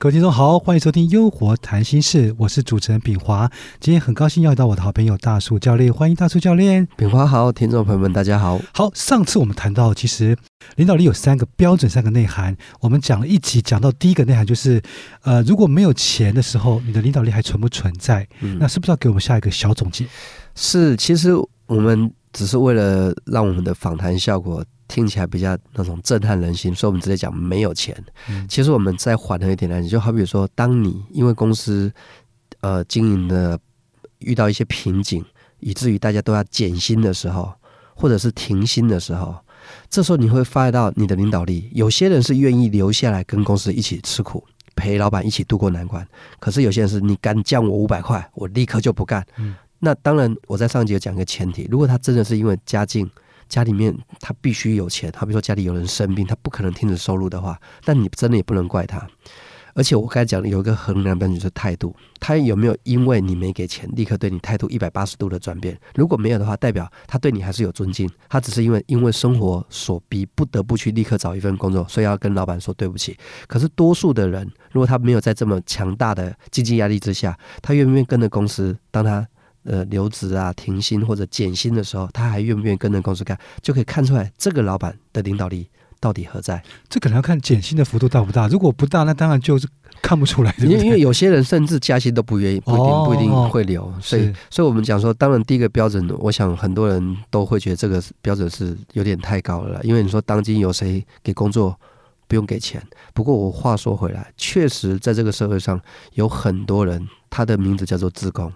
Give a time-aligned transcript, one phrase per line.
[0.00, 3.50] 各位听众好，欢迎收听《优活谈心事》，我是主持人炳华。
[3.80, 6.86] 今天很高兴邀到我的好朋友大树教练，欢迎大树教练。
[6.96, 8.60] 炳华好，听众朋友们大家好。
[8.72, 10.38] 好，上次我们谈到，其实
[10.76, 12.56] 领导力有三个标准，三个内涵。
[12.80, 14.80] 我们讲了一集，讲到第一个内涵就是，
[15.22, 18.24] 呃，如果没有钱的时候，你的领导力还存不存在？
[18.38, 20.06] 嗯，那是不是要给我们下一个小总结？
[20.60, 21.30] 是，其实
[21.66, 24.64] 我们只是为了让我们的访谈效果。
[24.88, 27.94] 听起来比较那种震撼人心，所以我们直接讲没有钱。
[28.48, 31.92] 其实我们再缓和一点来讲，就好比说，当你因为公司
[32.62, 33.60] 呃经营的
[34.20, 35.22] 遇到一些瓶颈，
[35.60, 37.52] 以至于大家都要减薪的时候，
[37.94, 39.36] 或者是停薪的时候，
[39.90, 41.68] 这时候你会发现到你的领导力。
[41.74, 44.42] 有些人是愿意留下来跟公司一起吃苦，
[44.74, 46.08] 陪老板一起度过难关。
[46.40, 49.22] 可是有些人是你敢降我五百块，我立刻就不干。
[49.80, 53.08] 那当然，我在上集有讲一个前提，如果他真的是因为家境。
[53.48, 59.08] 家里面他必须有钱，好比说家里有人生病，他不可能停止收入的话，但你真的也不能怪他。
[59.72, 65.74] 而且我刚才讲的有一个衡量标准是态度，他有没有因为你没给钱，立刻对你态度一百八十度的转变？
[65.94, 73.16] 如果没有的话，代表他对你还是有尊敬，他只是因为因为生活所逼不得不去立刻找一份工作，所以要跟老板说对不起。
[73.46, 78.76] 可是多数的人，如果他没有在这么强大的经济压力之下，他愿不愿意跟着公司？
[78.90, 79.26] 当他
[79.64, 85.68] 呃，留职啊、停薪或者减薪的时候，他还愿不愿意跟着公司干，就可以看出来这个老板的领导力
[86.00, 86.62] 到底何在。
[86.88, 88.48] 这可能要看减薪的幅度大不大。
[88.48, 89.68] 如果不大，那当然就是
[90.00, 90.54] 看不出来。
[90.58, 93.92] 因为 因为有些人甚至加薪都不愿意，不一定不一定会留。
[94.00, 99.80] 所以所以我们讲说，当然第一个标准，我想很多人都会觉得这个标准是有点太高了。
[99.82, 101.78] 因为你说当今有谁给工作
[102.26, 102.82] 不用给钱？
[103.12, 105.78] 不过我话说回来，确实在这个社会上
[106.14, 108.50] 有很多人，他的名字叫做自工。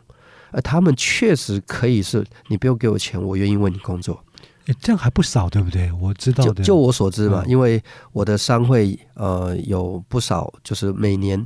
[0.53, 4.23] 而他们确实可以是，你不用给我钱，我愿意为你工作。
[4.67, 5.91] 诶，这样还不少，对不对？
[6.01, 6.63] 我知道的。
[6.63, 11.45] 就我所知嘛，因为我的商会呃有不少，就是每年，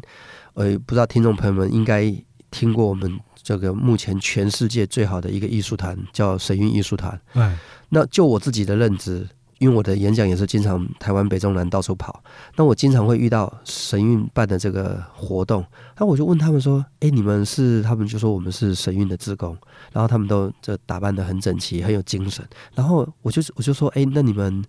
[0.53, 2.15] 呃，不知道听众朋友们应该
[2.51, 7.19] 听过我们这个目前全世界最好的一个艺术团，叫神韵艺术团。
[7.33, 7.57] 嗯，
[7.89, 9.27] 那就我自己的认知。
[9.59, 12.23] 因为我的演讲也是经常台湾北中南到处跑，
[12.57, 15.65] 那我经常会遇到神韵办的这个活动，
[15.99, 19.57] 那我就问他们说：“哎，你们是？”他们就说：“我们是神韵的职工。”
[19.93, 22.47] 然后他们都这打扮的很整齐，很有精神。
[22.75, 24.63] 然后我就我就说：“哎，那你们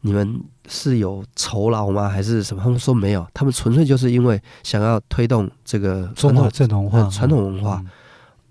[0.00, 2.08] 你们是有酬劳吗？
[2.08, 7.80] 还是什么？”他们说没有，他们纯粹就是因为想要推动这个中华正统文化、传统文化，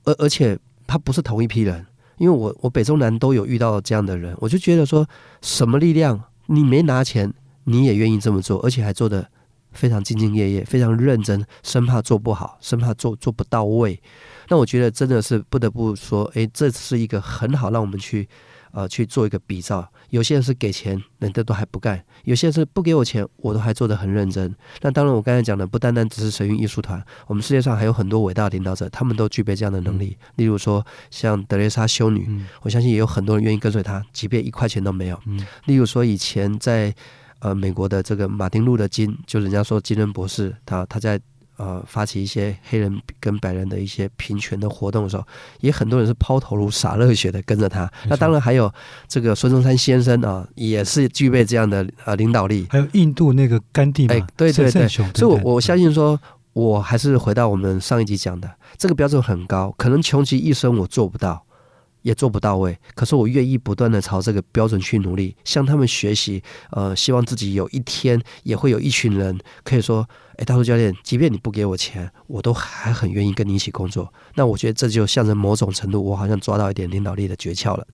[0.06, 1.86] 而而且他不是同一批人。
[2.22, 5.10] 因为我我北中南都有遇到这样的人，我就觉得说
[5.42, 7.34] 什么力量你没拿钱，
[7.64, 9.28] 你也愿意这么做，而且还做的
[9.72, 14.00] 非常兢兢业业，非常认真，生怕做不好，生怕做做不到位。
[14.50, 18.30] 那我觉得真的是不得不说，哎，这是一个很好让我们去。
[18.72, 24.54] 呃，去做一个比照，有些人是给钱，人家都还不干；有些人是不给我钱，我都还做得很认真。
[24.82, 30.18] 那当然，我刚才讲的不单单只是神韵艺术团，我们世界上还有很多伟大的领导者，他们都具备这样的能力。
[30.36, 32.28] 例如说，像德蕾莎修女，
[32.62, 35.20] 我相信也有很多人愿意跟随她，即便一块钱都没有。
[35.66, 36.94] 例如说，以前在
[37.40, 41.20] 呃美国的这个马丁路德金，就人家说金恩博士，他他在。
[41.62, 45.24] 呃，发起一些黑人跟白人的一些平权的活动的时候，
[45.60, 47.88] 也很多人是抛头颅洒热血的跟着他。
[48.10, 48.74] 那当然还有
[49.08, 52.66] 这个孙中山先生啊，也是具备这样的呃领导力。
[52.72, 56.20] 还有印度那个甘地，哎，对对对，所以，我我相信说，
[56.54, 61.46] 我还是回到我们上一集讲的，这个标准很高，可能穷极一生我做不到。
[62.02, 66.42] 也做不到位，可是我愿意不断的朝这个标准去努力，向他们学习。
[66.72, 70.08] 呃，希望自己有一天也会有一群人可以说
[70.38, 77.86] ：“哎，大叔教练，即便你不给我钱，我都还很愿意跟你一起工作。”那我觉得这就象征某种程度，我好像抓到一点领导力的诀窍了。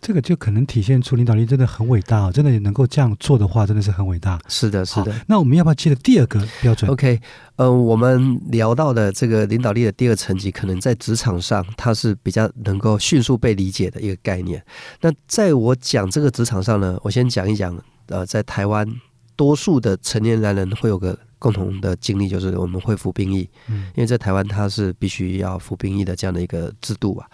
[0.00, 4.38] 这个就可能体现出领导力真的很伟大哦，真的能够这样做的话，真的是很伟大。
[4.48, 5.14] 是的，是的。
[5.26, 7.20] 那我们要不要接着第二个标准？OK，
[7.56, 14.64] 呃，我们聊到的这个领导力的第二层级，可能在职场上，它是比较能够迅速被理解的一个概念。
[15.00, 17.76] 那在我讲这个职场上呢，我先讲一讲，
[18.06, 18.86] 呃，在台湾，
[19.34, 21.18] 多数的成年男人会有个。
[21.38, 27.28] 共同的经历就是我们会服兵役，嗯，因为在台湾它是必须要服兵役的这样的一个制度啊。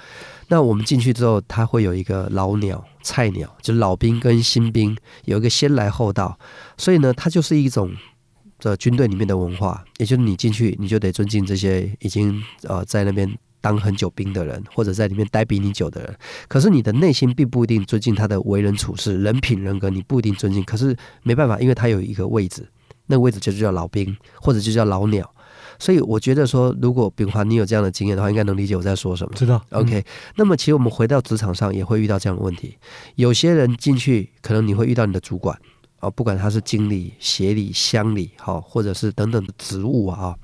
[0.49, 6.39] 那我们进去之后，它会有一个老鸟、菜鸟，就老兵跟新兵有一个先来后到，
[6.77, 7.93] 所以呢，它就是一种
[8.59, 16.15] 这军队里面的文化，也就是你进去你就得尊敬这些已经呃在那边当很久兵的人，或者在里面待比你久的人。
[16.49, 20.63] 可是你的内心并不一定尊敬他的为人处事、人品人格，你不一定尊敬。
[20.65, 22.69] 可是没办法，因为他有一个位置。
[23.07, 25.29] 那个位置就叫老兵，或者就叫老鸟，
[25.79, 29.33] 所以我觉得说，如果炳华你有这样的经验的话，应该能理解我在说什么。
[29.35, 29.61] 知道。
[29.71, 30.05] OK，
[30.37, 32.77] 那么其实我们回到职场上也会遇到这样的问题。
[33.17, 35.59] 有些人进去，可能你会遇到你的主管
[35.99, 40.37] 啊，不管他是经理、协理、乡里，好，或者是等等的职务啊。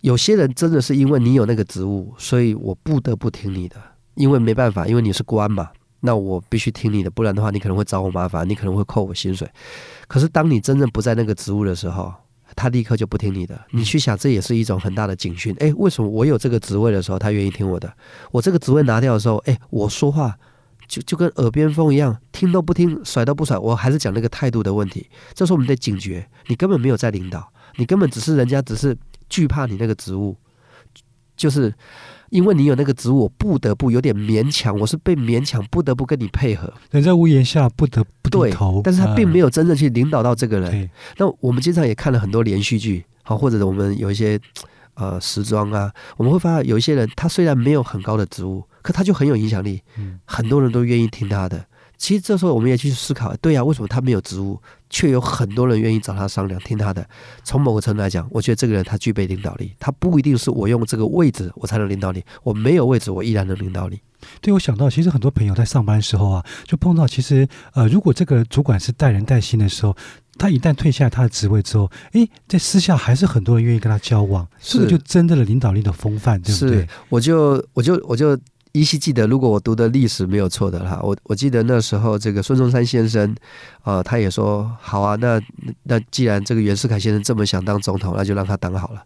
[0.00, 3.76] 有些人真的是因为你有那个职务，所以我不得不听你的，
[4.14, 5.70] 因为没办法，因为你是官嘛，
[6.06, 9.46] 那我必须听你的，不然的话你可能会找我麻烦，你可能会扣我薪水。
[10.06, 12.14] 可是当你真正不在那个职务的时候，
[12.54, 13.60] 他立刻就不听你的。
[13.72, 15.52] 你去想，这也是一种很大的警讯。
[15.58, 17.92] 诶，为什么我有这个职位的时候，他愿意听我的？
[18.30, 20.34] 我这个职位拿掉的时候，诶，我说话
[20.86, 23.58] 就就跟耳边风一样，听都不听，甩都不甩。
[23.58, 25.10] 我还是讲那个态度的问题。
[25.34, 28.96] 这时候我们得警觉，你根本没有在领导，你根本只是人家只是
[29.28, 30.36] 惧怕你那个职务，
[31.36, 31.72] 就是
[32.30, 36.72] 因为你有那个职务，我不得不有点勉强，我是被勉强不得不跟你配合。
[36.90, 39.48] 人在屋檐下，不得不低对头。，但是他并没有。
[39.48, 40.70] 真正去领导到这个人。
[40.70, 44.38] 对，那我们经常也看了很多连续剧，好，或者我们有一些
[44.94, 51.64] 呃时装啊，我们会发现有一些人，他虽然没有很高的职务，可他就很有影响力，嗯，很多人都愿意听他的。
[51.98, 54.60] 其实这时候我们也去思考，对呀、为什么他没有职务，
[54.90, 57.06] 却有很多人愿意找他商量，听他的？
[57.42, 64.00] 从某个程度来讲，我觉得这个人他具备领导力，他不一定是我用这个位置我才能领导你，我没有位置我依然能领导你。
[64.40, 69.96] 对我想到，其实很多朋友在上班的时候啊，就碰到，其实呃，如果这个主管是带人带心的时候，
[70.38, 78.36] 他一旦退下他的职位之后，诶，在私下还是很多人愿意跟他交往，这个是就真正的领导力的风范，对不是对？，我就我就我就
[78.76, 83.34] 依稀记得，如果我读的历史没有错的哈，我我记得那时候这个孙中山先生，
[83.84, 85.40] 呃，他也说好啊，那
[85.84, 89.02] 那既然这个袁世凯先生这么想当总统，那就让他当好了。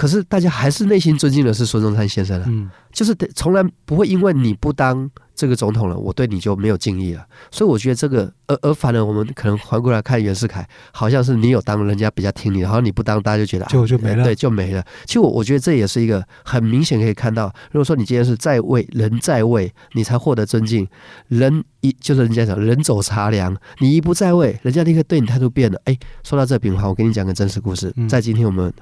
[0.00, 7.22] 可是大家还是内心尊敬的是孙中山先生啊，嗯，就是得从来不会因为你不当这个总统了，我对你就没有敬意了。
[7.50, 14.82] 所以我觉得这个，而而反而我们可能环过来看袁世凯，好像是你有当，人家比较听你，好像你不当，大家就觉得啊就就没了对，就没了。
[15.04, 20.88] 其实我我觉得这也是一个很明显可以看到，如果说你今天是在位，人在位，你才获得尊敬，
[21.28, 25.78] 人一就是人家讲人走茶凉，你一不在位，人家立刻对你态度变了。
[25.84, 25.94] 哎，
[26.24, 28.72] 说到这饼话，我给你讲个真实故事，嗯在今天我们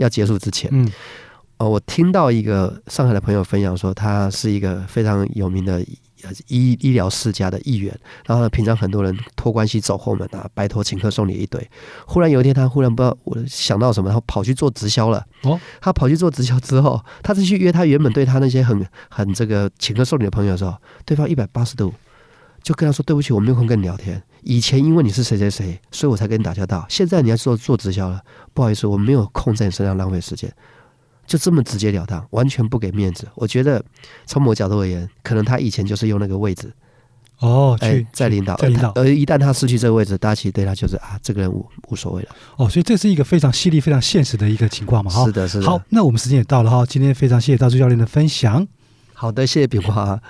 [0.00, 0.90] 要结束之前，嗯
[1.58, 5.74] 呃，我听到一个上海的朋友分享说，他是一个非常有名的
[6.22, 7.94] 呃医医疗世家的议员，
[8.24, 11.70] 然后呢，平常很多人托关系走后门啊，拜托请客送礼一堆。
[12.06, 15.22] 忽然有一天，他忽然不知道我想到什么，然后跑去做直销了。
[15.42, 20.74] 哦，他跑去做直销之后，他再去约他原本对他那些很很这个请客送礼的朋友的时候，
[21.04, 21.92] 对方一百八十度
[22.62, 24.22] 就跟他说：“对不起，我没有空跟你聊天。
[24.42, 26.84] 以前因为你是谁谁谁，所以我才跟你打交道。
[26.88, 28.20] 现在你要做做直销了，
[28.52, 30.52] 不好意思，我没有空在你身上浪费时间。”
[31.26, 33.28] 就这么直截了当，完全不给面子。
[33.36, 33.80] 我觉得
[34.26, 36.72] 从某角度而言，可能他以前就是用那个位置，
[37.38, 42.30] 哦，哎去，在领导，在领导而一旦他失去这个位置，大家其实对他就是啊，这个人无无所谓了。
[42.56, 45.30] 哦，所以这是一个非常犀利、非常现实的一个情况嘛，哈是。
[45.30, 45.66] 的，是的。
[45.66, 48.66] 好，那我们时间也到了哈，今天非常谢谢大柱教练的分享。
[49.14, 50.20] 好的，谢谢炳华。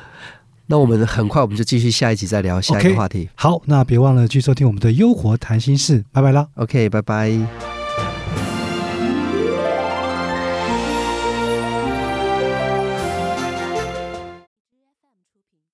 [0.70, 3.28] 那我们很快我们就继续下一集再聊下一个话题。
[3.34, 6.46] 好，那别忘了继续收听我们的优活谈心事，拜拜啦。
[6.54, 7.69] OK，拜拜。